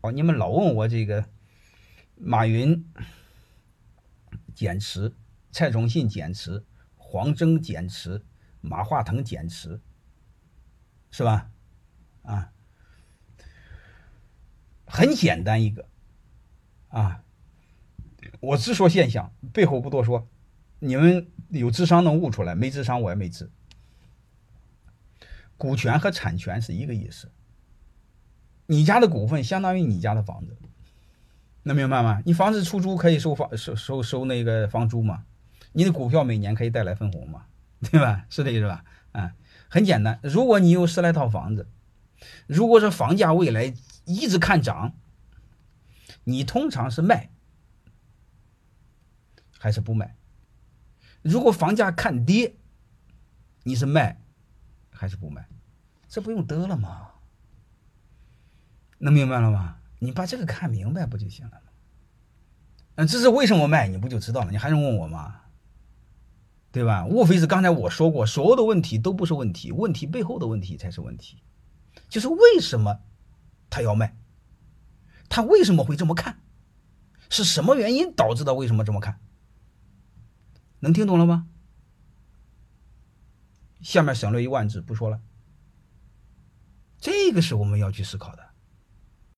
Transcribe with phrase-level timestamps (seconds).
[0.00, 1.24] 哦，你们老问我这个
[2.16, 2.84] 马云
[4.54, 5.14] 减持、
[5.50, 6.64] 蔡崇信减持、
[6.96, 8.24] 黄峥减持、
[8.60, 9.80] 马化腾减持，
[11.10, 11.50] 是吧？
[12.22, 12.52] 啊，
[14.84, 15.88] 很简单一个
[16.88, 17.24] 啊，
[18.40, 20.28] 我只说现象，背后不多说。
[20.80, 23.50] 你们有智商能悟出来，没智商我也没治。
[25.56, 27.32] 股权和产权是一个意思。
[28.70, 30.54] 你家的股份相当于你家的房子，
[31.62, 32.22] 能明白吗？
[32.26, 35.24] 你房子出租可以收房收收收那个房租吗？
[35.72, 37.46] 你的股票每年可以带来分红吗？
[37.90, 38.26] 对吧？
[38.28, 38.84] 是这意思吧？
[39.12, 39.34] 啊，
[39.70, 40.20] 很简单。
[40.22, 41.66] 如果你有十来套房子，
[42.46, 43.72] 如果说房价未来
[44.04, 44.92] 一直看涨，
[46.24, 47.30] 你通常是卖
[49.58, 50.14] 还是不卖？
[51.22, 52.54] 如果房价看跌，
[53.62, 54.20] 你是卖
[54.90, 55.48] 还是不卖？
[56.06, 57.12] 这不用得了吗？
[58.98, 59.78] 能明白了吗？
[60.00, 61.70] 你把这个看明白不就行了吗？
[62.96, 64.50] 嗯，这是为什么卖，你不就知道了？
[64.50, 65.40] 你还用问我吗？
[66.70, 67.06] 对吧？
[67.06, 71.42] 无非是刚才我说过，所有的问题都不是问题，问题背后的问题才是问题。
[72.08, 73.00] 就是为什么
[73.70, 74.16] 他要卖？
[75.28, 76.40] 他为什么会这么看？
[77.30, 78.54] 是什么原因导致的？
[78.54, 79.20] 为什么这么看？
[80.80, 81.46] 能听懂了吗？
[83.80, 85.20] 下面省略一万字不说了。
[87.00, 88.48] 这个是我们要去思考的。